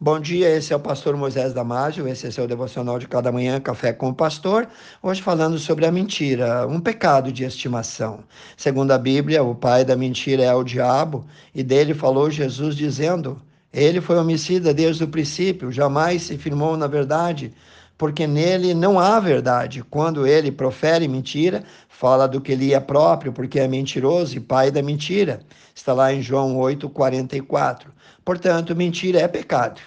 Bom 0.00 0.20
dia, 0.20 0.48
esse 0.56 0.72
é 0.72 0.76
o 0.76 0.78
pastor 0.78 1.16
Moisés 1.16 1.52
Damásio, 1.52 2.06
esse 2.06 2.24
é 2.24 2.30
seu 2.30 2.46
devocional 2.46 3.00
de 3.00 3.08
cada 3.08 3.32
manhã, 3.32 3.60
Café 3.60 3.92
com 3.92 4.10
o 4.10 4.14
Pastor. 4.14 4.68
Hoje 5.02 5.20
falando 5.20 5.58
sobre 5.58 5.84
a 5.86 5.90
mentira, 5.90 6.68
um 6.68 6.78
pecado 6.78 7.32
de 7.32 7.42
estimação. 7.42 8.20
Segundo 8.56 8.92
a 8.92 8.98
Bíblia, 8.98 9.42
o 9.42 9.56
pai 9.56 9.84
da 9.84 9.96
mentira 9.96 10.44
é 10.44 10.54
o 10.54 10.62
diabo, 10.62 11.26
e 11.52 11.64
dele 11.64 11.94
falou 11.94 12.30
Jesus 12.30 12.76
dizendo: 12.76 13.42
Ele 13.72 14.00
foi 14.00 14.16
homicida 14.16 14.72
desde 14.72 15.02
o 15.02 15.08
princípio, 15.08 15.72
jamais 15.72 16.22
se 16.22 16.38
firmou 16.38 16.76
na 16.76 16.86
verdade, 16.86 17.52
porque 17.98 18.28
nele 18.28 18.72
não 18.72 18.98
há 18.98 19.18
verdade. 19.18 19.82
Quando 19.82 20.26
ele 20.26 20.52
profere 20.52 21.08
mentira, 21.08 21.64
fala 21.88 22.28
do 22.28 22.40
que 22.40 22.54
lhe 22.54 22.72
é 22.72 22.78
próprio, 22.80 23.32
porque 23.32 23.58
é 23.58 23.66
mentiroso 23.66 24.36
e 24.36 24.40
pai 24.40 24.70
da 24.70 24.80
mentira. 24.80 25.40
Está 25.74 25.92
lá 25.92 26.12
em 26.12 26.22
João 26.22 26.56
8:44. 26.56 27.92
Portanto, 28.24 28.76
mentira 28.76 29.18
é 29.20 29.26
pecado, 29.26 29.80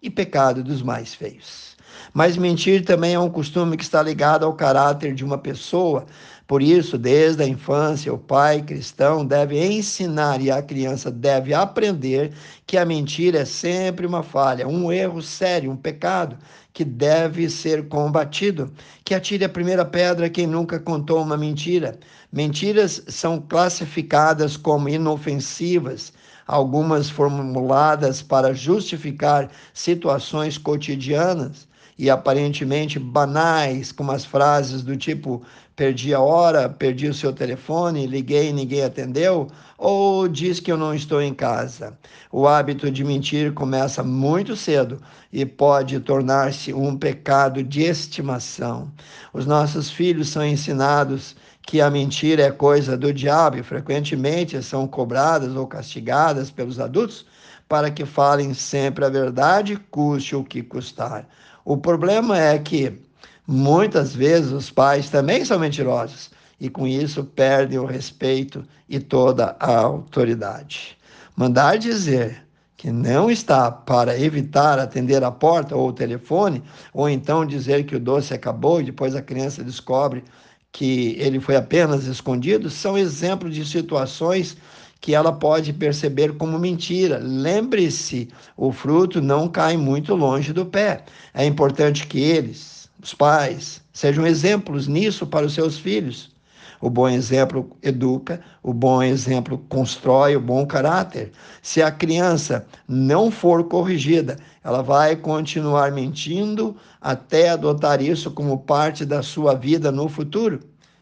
e 0.00 0.08
pecado 0.08 0.62
dos 0.62 0.80
mais 0.80 1.12
feios. 1.12 1.75
Mas 2.16 2.34
mentir 2.34 2.82
também 2.82 3.12
é 3.12 3.20
um 3.20 3.28
costume 3.28 3.76
que 3.76 3.84
está 3.84 4.02
ligado 4.02 4.46
ao 4.46 4.54
caráter 4.54 5.14
de 5.14 5.22
uma 5.22 5.36
pessoa. 5.36 6.06
Por 6.46 6.62
isso, 6.62 6.96
desde 6.96 7.42
a 7.42 7.46
infância, 7.46 8.10
o 8.10 8.16
pai 8.16 8.62
cristão 8.62 9.22
deve 9.22 9.62
ensinar 9.62 10.40
e 10.40 10.50
a 10.50 10.62
criança 10.62 11.10
deve 11.10 11.52
aprender 11.52 12.32
que 12.66 12.78
a 12.78 12.86
mentira 12.86 13.40
é 13.40 13.44
sempre 13.44 14.06
uma 14.06 14.22
falha, 14.22 14.66
um 14.66 14.90
erro 14.90 15.20
sério, 15.20 15.70
um 15.70 15.76
pecado 15.76 16.38
que 16.72 16.86
deve 16.86 17.50
ser 17.50 17.86
combatido. 17.86 18.72
Que 19.04 19.14
atire 19.14 19.44
a 19.44 19.50
primeira 19.50 19.84
pedra 19.84 20.30
quem 20.30 20.46
nunca 20.46 20.80
contou 20.80 21.20
uma 21.20 21.36
mentira. 21.36 21.98
Mentiras 22.32 23.02
são 23.08 23.38
classificadas 23.46 24.56
como 24.56 24.88
inofensivas 24.88 26.14
algumas 26.46 27.10
formuladas 27.10 28.22
para 28.22 28.54
justificar 28.54 29.50
situações 29.74 30.56
cotidianas 30.56 31.68
e 31.98 32.10
aparentemente 32.10 32.98
banais, 32.98 33.90
como 33.90 34.12
as 34.12 34.24
frases 34.24 34.82
do 34.82 34.96
tipo 34.96 35.42
perdi 35.74 36.14
a 36.14 36.20
hora, 36.20 36.68
perdi 36.68 37.06
o 37.06 37.14
seu 37.14 37.32
telefone, 37.32 38.06
liguei 38.06 38.48
e 38.48 38.52
ninguém 38.52 38.82
atendeu, 38.82 39.46
ou 39.76 40.26
diz 40.26 40.58
que 40.58 40.72
eu 40.72 40.76
não 40.76 40.94
estou 40.94 41.20
em 41.20 41.34
casa. 41.34 41.96
O 42.32 42.48
hábito 42.48 42.90
de 42.90 43.04
mentir 43.04 43.52
começa 43.52 44.02
muito 44.02 44.56
cedo 44.56 44.98
e 45.30 45.44
pode 45.44 46.00
tornar-se 46.00 46.72
um 46.72 46.96
pecado 46.96 47.62
de 47.62 47.82
estimação. 47.82 48.90
Os 49.34 49.44
nossos 49.44 49.90
filhos 49.90 50.30
são 50.30 50.46
ensinados 50.46 51.36
que 51.66 51.80
a 51.80 51.90
mentira 51.90 52.44
é 52.44 52.50
coisa 52.50 52.96
do 52.96 53.12
diabo 53.12 53.58
e 53.58 53.62
frequentemente 53.62 54.62
são 54.62 54.86
cobradas 54.86 55.54
ou 55.54 55.66
castigadas 55.66 56.50
pelos 56.50 56.78
adultos 56.78 57.26
para 57.68 57.90
que 57.90 58.06
falem 58.06 58.54
sempre 58.54 59.04
a 59.04 59.08
verdade, 59.08 59.76
custe 59.90 60.36
o 60.36 60.44
que 60.44 60.62
custar. 60.62 61.26
O 61.66 61.76
problema 61.76 62.38
é 62.38 62.56
que 62.60 62.96
muitas 63.44 64.14
vezes 64.14 64.52
os 64.52 64.70
pais 64.70 65.10
também 65.10 65.44
são 65.44 65.58
mentirosos 65.58 66.30
e 66.60 66.70
com 66.70 66.86
isso 66.86 67.24
perdem 67.24 67.76
o 67.76 67.84
respeito 67.84 68.64
e 68.88 69.00
toda 69.00 69.56
a 69.58 69.76
autoridade. 69.76 70.96
Mandar 71.34 71.76
dizer 71.76 72.46
que 72.76 72.92
não 72.92 73.28
está 73.28 73.68
para 73.68 74.16
evitar 74.16 74.78
atender 74.78 75.24
a 75.24 75.32
porta 75.32 75.74
ou 75.74 75.88
o 75.88 75.92
telefone, 75.92 76.62
ou 76.94 77.08
então 77.08 77.44
dizer 77.44 77.84
que 77.84 77.96
o 77.96 78.00
doce 78.00 78.32
acabou 78.32 78.80
e 78.80 78.84
depois 78.84 79.16
a 79.16 79.22
criança 79.22 79.64
descobre 79.64 80.22
que 80.70 81.16
ele 81.18 81.40
foi 81.40 81.56
apenas 81.56 82.04
escondido, 82.04 82.70
são 82.70 82.96
exemplos 82.96 83.52
de 83.52 83.64
situações 83.64 84.56
que 85.00 85.14
ela 85.14 85.32
pode 85.32 85.72
perceber 85.72 86.36
como 86.36 86.58
mentira. 86.58 87.20
Lembre-se, 87.22 88.28
o 88.56 88.72
fruto 88.72 89.20
não 89.20 89.48
cai 89.48 89.76
muito 89.76 90.14
longe 90.14 90.52
do 90.52 90.66
pé. 90.66 91.04
É 91.32 91.44
importante 91.44 92.06
que 92.06 92.20
eles, 92.20 92.88
os 93.02 93.14
pais, 93.14 93.82
sejam 93.92 94.26
exemplos 94.26 94.86
nisso 94.88 95.26
para 95.26 95.46
os 95.46 95.54
seus 95.54 95.78
filhos. 95.78 96.34
O 96.80 96.90
bom 96.90 97.08
exemplo 97.08 97.74
educa, 97.82 98.40
o 98.62 98.72
bom 98.72 99.02
exemplo 99.02 99.58
constrói 99.68 100.36
o 100.36 100.40
bom 100.40 100.66
caráter. 100.66 101.32
Se 101.62 101.82
a 101.82 101.90
criança 101.90 102.66
não 102.86 103.30
for 103.30 103.64
corrigida, 103.64 104.36
ela 104.62 104.82
vai 104.82 105.16
continuar 105.16 105.90
mentindo 105.90 106.76
até 107.00 107.48
adotar 107.48 108.02
isso 108.02 108.30
como 108.30 108.58
parte 108.58 109.04
da 109.06 109.22
sua 109.22 109.54
vida 109.54 109.90
no 109.90 110.08
futuro. 110.08 110.60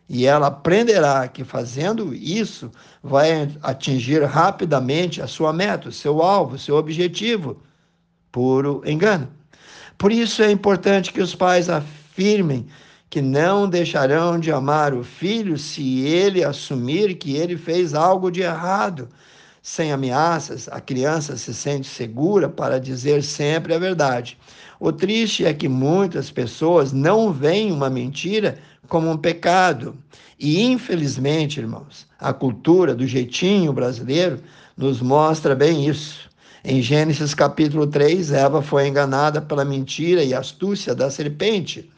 E 0.08 0.26
ela 0.26 0.48
aprenderá 0.48 1.26
que 1.28 1.44
fazendo 1.44 2.14
isso 2.14 2.70
vai 3.02 3.50
atingir 3.62 4.22
rapidamente 4.24 5.22
a 5.22 5.26
sua 5.26 5.52
meta, 5.52 5.88
o 5.88 5.92
seu 5.92 6.22
alvo, 6.22 6.56
o 6.56 6.58
seu 6.58 6.76
objetivo. 6.76 7.62
Puro 8.30 8.82
engano. 8.84 9.28
Por 9.96 10.12
isso 10.12 10.42
é 10.42 10.50
importante 10.50 11.12
que 11.12 11.22
os 11.22 11.34
pais 11.34 11.70
afirmem 11.70 12.66
que 13.08 13.22
não 13.22 13.68
deixarão 13.68 14.38
de 14.38 14.50
amar 14.50 14.92
o 14.92 15.04
filho 15.04 15.56
se 15.56 16.00
ele 16.00 16.42
assumir 16.42 17.14
que 17.14 17.36
ele 17.36 17.56
fez 17.56 17.94
algo 17.94 18.30
de 18.30 18.42
errado. 18.42 19.08
Sem 19.62 19.92
ameaças, 19.92 20.68
a 20.68 20.80
criança 20.80 21.36
se 21.38 21.54
sente 21.54 21.86
segura 21.86 22.48
para 22.48 22.78
dizer 22.78 23.22
sempre 23.22 23.72
a 23.72 23.78
verdade. 23.78 24.36
O 24.78 24.92
triste 24.92 25.46
é 25.46 25.54
que 25.54 25.68
muitas 25.68 26.30
pessoas 26.30 26.92
não 26.92 27.32
veem 27.32 27.72
uma 27.72 27.88
mentira 27.88 28.58
como 28.88 29.10
um 29.10 29.16
pecado. 29.16 29.96
E, 30.38 30.62
infelizmente, 30.62 31.60
irmãos, 31.60 32.06
a 32.18 32.32
cultura 32.32 32.94
do 32.94 33.06
jeitinho 33.06 33.72
brasileiro 33.72 34.40
nos 34.76 35.00
mostra 35.00 35.54
bem 35.54 35.86
isso. 35.86 36.28
Em 36.64 36.80
Gênesis 36.80 37.34
capítulo 37.34 37.86
3, 37.86 38.32
Eva 38.32 38.62
foi 38.62 38.88
enganada 38.88 39.40
pela 39.40 39.64
mentira 39.64 40.24
e 40.24 40.32
astúcia 40.32 40.94
da 40.94 41.10
serpente. 41.10 41.90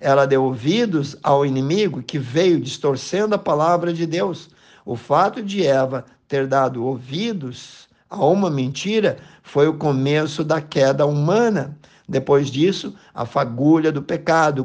Ela 0.00 0.26
deu 0.26 0.44
ouvidos 0.44 1.16
ao 1.22 1.44
inimigo 1.46 2.02
que 2.02 2.18
veio 2.18 2.60
distorcendo 2.60 3.34
a 3.34 3.38
palavra 3.38 3.92
de 3.92 4.06
Deus. 4.06 4.50
O 4.84 4.96
fato 4.96 5.42
de 5.42 5.66
Eva 5.66 6.04
ter 6.26 6.46
dado 6.46 6.84
ouvidos 6.84 7.88
a 8.08 8.24
uma 8.24 8.50
mentira 8.50 9.18
foi 9.42 9.68
o 9.68 9.74
começo 9.74 10.42
da 10.42 10.60
queda 10.60 11.06
humana. 11.06 11.76
Depois 12.08 12.50
disso, 12.50 12.94
a 13.14 13.24
fagulha 13.24 13.90
do 13.90 14.02
pecado 14.02 14.64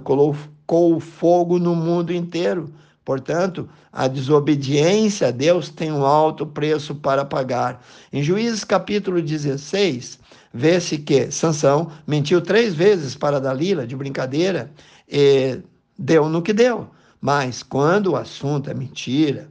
colocou 0.70 1.00
fogo 1.00 1.58
no 1.58 1.76
mundo 1.76 2.14
inteiro. 2.14 2.72
Portanto, 3.04 3.68
a 3.92 4.08
desobediência 4.08 5.30
a 5.30 5.32
Deus 5.32 5.70
tem 5.70 5.92
um 5.92 6.06
alto 6.06 6.46
preço 6.46 6.94
para 6.94 7.26
pagar. 7.26 7.84
Em 8.14 8.22
Juízes 8.22 8.64
capítulo 8.64 9.20
16, 9.20 10.20
vê-se 10.54 11.00
que 11.00 11.32
Sansão 11.32 11.92
mentiu 12.06 12.40
três 12.40 12.76
vezes 12.76 13.16
para 13.16 13.42
Dalila, 13.42 13.88
de 13.88 13.96
brincadeira, 13.96 14.72
e 15.08 15.60
deu 15.98 16.30
no 16.30 16.44
que 16.44 16.54
deu. 16.54 16.88
Mas 17.20 17.64
quando 17.64 18.12
o 18.12 18.16
assunto 18.16 18.70
é 18.70 18.74
mentira, 18.76 19.50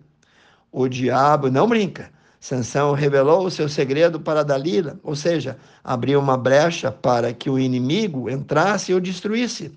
o 0.71 0.87
diabo 0.87 1.51
não 1.51 1.67
brinca. 1.67 2.13
Sansão 2.39 2.93
revelou 2.93 3.45
o 3.45 3.51
seu 3.51 3.69
segredo 3.69 4.21
para 4.21 4.45
Dalila, 4.45 5.01
ou 5.03 5.17
seja, 5.17 5.59
abriu 5.83 6.21
uma 6.21 6.37
brecha 6.37 6.93
para 6.93 7.33
que 7.33 7.51
o 7.51 7.59
inimigo 7.59 8.31
entrasse 8.31 8.93
e 8.93 8.95
o 8.95 9.01
destruísse. 9.01 9.73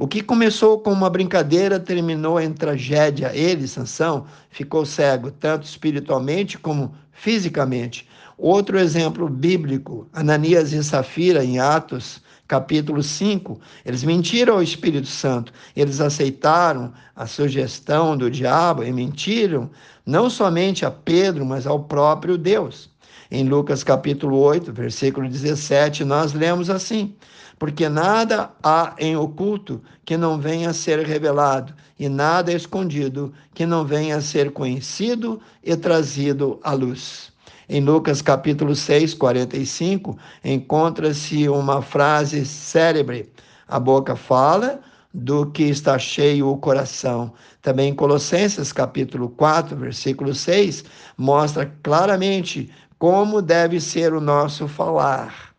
O 0.00 0.08
que 0.08 0.22
começou 0.22 0.80
com 0.80 0.94
uma 0.94 1.10
brincadeira 1.10 1.78
terminou 1.78 2.40
em 2.40 2.50
tragédia. 2.54 3.36
Ele, 3.36 3.68
Sansão, 3.68 4.24
ficou 4.48 4.86
cego, 4.86 5.30
tanto 5.30 5.66
espiritualmente 5.66 6.56
como 6.56 6.94
fisicamente. 7.12 8.08
Outro 8.38 8.78
exemplo 8.78 9.28
bíblico, 9.28 10.08
Ananias 10.10 10.72
e 10.72 10.82
Safira, 10.82 11.44
em 11.44 11.58
Atos, 11.58 12.22
capítulo 12.48 13.02
5. 13.02 13.60
Eles 13.84 14.02
mentiram 14.02 14.54
ao 14.54 14.62
Espírito 14.62 15.06
Santo, 15.06 15.52
eles 15.76 16.00
aceitaram 16.00 16.94
a 17.14 17.26
sugestão 17.26 18.16
do 18.16 18.30
diabo 18.30 18.82
e 18.82 18.90
mentiram 18.90 19.68
não 20.06 20.30
somente 20.30 20.86
a 20.86 20.90
Pedro, 20.90 21.44
mas 21.44 21.66
ao 21.66 21.78
próprio 21.78 22.38
Deus. 22.38 22.88
Em 23.30 23.46
Lucas 23.46 23.84
capítulo 23.84 24.38
8, 24.38 24.72
versículo 24.72 25.28
17, 25.28 26.06
nós 26.06 26.32
lemos 26.32 26.70
assim: 26.70 27.14
porque 27.60 27.90
nada 27.90 28.50
há 28.62 28.94
em 28.98 29.14
oculto 29.14 29.82
que 30.06 30.16
não 30.16 30.40
venha 30.40 30.70
a 30.70 30.72
ser 30.72 31.06
revelado, 31.06 31.74
e 31.98 32.08
nada 32.08 32.50
escondido 32.50 33.34
que 33.52 33.66
não 33.66 33.84
venha 33.84 34.16
a 34.16 34.22
ser 34.22 34.50
conhecido 34.50 35.38
e 35.62 35.76
trazido 35.76 36.58
à 36.64 36.72
luz. 36.72 37.30
Em 37.68 37.82
Lucas 37.82 38.22
capítulo 38.22 38.74
6, 38.74 39.12
45, 39.12 40.16
encontra-se 40.42 41.50
uma 41.50 41.82
frase 41.82 42.46
célebre: 42.46 43.30
A 43.68 43.78
boca 43.78 44.16
fala 44.16 44.80
do 45.12 45.44
que 45.50 45.64
está 45.64 45.98
cheio 45.98 46.48
o 46.48 46.56
coração. 46.56 47.30
Também 47.60 47.90
em 47.90 47.94
Colossenses 47.94 48.72
capítulo 48.72 49.28
4, 49.28 49.76
versículo 49.76 50.34
6, 50.34 50.82
mostra 51.14 51.70
claramente 51.82 52.70
como 52.98 53.42
deve 53.42 53.78
ser 53.82 54.14
o 54.14 54.20
nosso 54.20 54.66
falar 54.66 55.50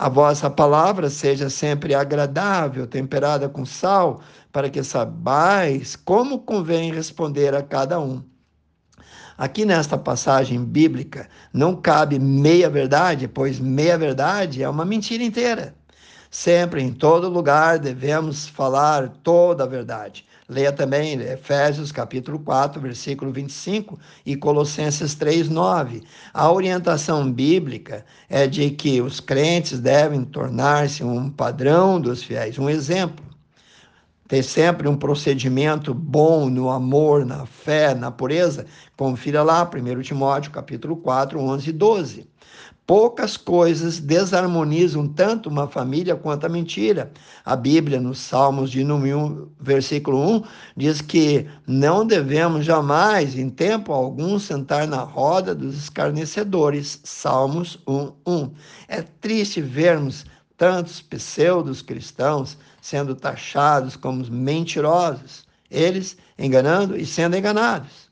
a 0.00 0.08
vossa 0.08 0.48
palavra 0.48 1.10
seja 1.10 1.50
sempre 1.50 1.94
agradável, 1.94 2.86
temperada 2.86 3.50
com 3.50 3.66
sal, 3.66 4.22
para 4.50 4.70
que 4.70 4.82
saibais 4.82 5.94
como 5.94 6.38
convém 6.38 6.90
responder 6.90 7.54
a 7.54 7.62
cada 7.62 8.00
um. 8.00 8.24
Aqui 9.36 9.66
nesta 9.66 9.98
passagem 9.98 10.64
bíblica 10.64 11.28
não 11.52 11.76
cabe 11.76 12.18
meia 12.18 12.70
verdade, 12.70 13.28
pois 13.28 13.60
meia 13.60 13.98
verdade 13.98 14.62
é 14.62 14.68
uma 14.70 14.86
mentira 14.86 15.22
inteira. 15.22 15.74
Sempre, 16.30 16.80
em 16.80 16.92
todo 16.92 17.28
lugar, 17.28 17.76
devemos 17.80 18.46
falar 18.46 19.08
toda 19.24 19.64
a 19.64 19.66
verdade. 19.66 20.24
Leia 20.48 20.72
também 20.72 21.20
Efésios 21.20 21.90
capítulo 21.90 22.38
4, 22.38 22.80
versículo 22.80 23.32
25 23.32 23.98
e 24.24 24.36
Colossenses 24.36 25.16
3, 25.16 25.48
9. 25.48 26.02
A 26.32 26.52
orientação 26.52 27.30
bíblica 27.32 28.04
é 28.28 28.46
de 28.46 28.70
que 28.70 29.00
os 29.00 29.18
crentes 29.18 29.80
devem 29.80 30.24
tornar-se 30.24 31.02
um 31.02 31.28
padrão 31.28 32.00
dos 32.00 32.22
fiéis, 32.22 32.58
um 32.58 32.70
exemplo. 32.70 33.29
Ter 34.30 34.44
sempre 34.44 34.86
um 34.86 34.94
procedimento 34.94 35.92
bom 35.92 36.48
no 36.48 36.70
amor, 36.70 37.26
na 37.26 37.46
fé, 37.46 37.96
na 37.96 38.12
pureza. 38.12 38.64
Confira 38.96 39.42
lá, 39.42 39.68
1 39.68 40.02
Timóteo 40.02 40.52
capítulo 40.52 40.96
4, 40.98 41.36
11 41.40 41.68
e 41.68 41.72
12. 41.72 42.30
Poucas 42.86 43.36
coisas 43.36 43.98
desarmonizam 43.98 45.08
tanto 45.08 45.48
uma 45.48 45.66
família 45.66 46.14
quanto 46.14 46.46
a 46.46 46.48
mentira. 46.48 47.10
A 47.44 47.56
Bíblia, 47.56 48.00
nos 48.00 48.20
Salmos 48.20 48.70
de 48.70 48.84
número 48.84 49.18
1, 49.18 49.48
versículo 49.64 50.20
1, 50.36 50.44
diz 50.76 51.00
que 51.00 51.48
não 51.66 52.06
devemos 52.06 52.64
jamais, 52.64 53.36
em 53.36 53.50
tempo 53.50 53.92
algum, 53.92 54.38
sentar 54.38 54.86
na 54.86 55.02
roda 55.02 55.56
dos 55.56 55.74
escarnecedores. 55.76 57.00
Salmos 57.02 57.80
1, 57.84 58.12
1. 58.24 58.50
É 58.86 59.02
triste 59.02 59.60
vermos 59.60 60.24
tantos 60.60 61.00
pseudos 61.00 61.80
cristãos 61.80 62.58
sendo 62.82 63.14
taxados 63.14 63.96
como 63.96 64.22
mentirosos, 64.30 65.46
eles 65.70 66.18
enganando 66.38 66.98
e 66.98 67.06
sendo 67.06 67.34
enganados. 67.34 68.10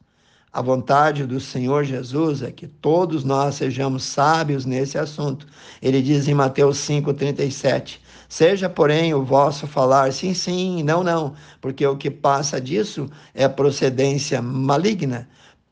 A 0.50 0.62
vontade 0.62 1.26
do 1.26 1.38
Senhor 1.40 1.84
Jesus 1.84 2.42
é 2.42 2.50
que 2.50 2.66
todos 2.66 3.22
nós 3.22 3.56
sejamos 3.56 4.02
sábios 4.02 4.64
nesse 4.64 4.96
assunto. 4.96 5.46
Ele 5.82 6.00
diz 6.00 6.26
em 6.26 6.32
Mateus 6.32 6.78
5,37: 6.78 7.98
Seja, 8.30 8.66
porém, 8.66 9.12
o 9.12 9.22
vosso 9.22 9.66
falar 9.66 10.10
sim, 10.10 10.32
sim, 10.32 10.82
não, 10.82 11.04
não, 11.04 11.34
porque 11.60 11.86
o 11.86 11.98
que 11.98 12.10
passa 12.10 12.58
disso 12.58 13.10
é 13.34 13.46
procedência 13.46 14.40
maligna. 14.40 15.28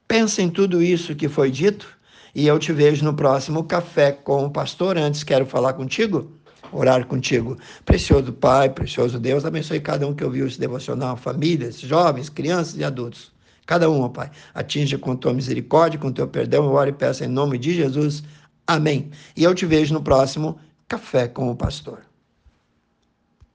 Pensa 0.06 0.42
em 0.42 0.50
tudo 0.50 0.82
isso 0.82 1.16
que 1.16 1.26
foi 1.26 1.50
dito 1.50 1.88
e 2.34 2.46
eu 2.46 2.58
te 2.58 2.70
vejo 2.70 3.02
no 3.02 3.14
próximo 3.14 3.64
Café 3.64 4.12
com 4.12 4.44
o 4.44 4.50
Pastor. 4.50 4.98
Antes, 4.98 5.24
quero 5.24 5.46
falar 5.46 5.72
contigo 5.72 6.35
orar 6.72 7.06
contigo. 7.06 7.58
Precioso 7.84 8.32
Pai, 8.32 8.68
precioso 8.70 9.18
Deus, 9.18 9.44
abençoe 9.44 9.80
cada 9.80 10.06
um 10.06 10.14
que 10.14 10.24
ouviu 10.24 10.46
esse 10.46 10.58
devocional, 10.58 11.16
famílias, 11.16 11.80
jovens, 11.80 12.28
crianças 12.28 12.76
e 12.76 12.84
adultos. 12.84 13.32
Cada 13.66 13.90
um, 13.90 14.02
ó 14.02 14.08
Pai, 14.08 14.30
atinja 14.54 14.96
com 14.96 15.16
tua 15.16 15.34
misericórdia, 15.34 15.98
com 15.98 16.12
teu 16.12 16.28
perdão. 16.28 16.64
Eu 16.64 16.72
oro 16.72 16.90
e 16.90 16.92
peço 16.92 17.24
em 17.24 17.28
nome 17.28 17.58
de 17.58 17.74
Jesus. 17.74 18.22
Amém. 18.66 19.10
E 19.36 19.42
eu 19.42 19.54
te 19.54 19.66
vejo 19.66 19.92
no 19.92 20.02
próximo 20.02 20.58
Café 20.88 21.26
com 21.26 21.50
o 21.50 21.56
Pastor. 21.56 22.05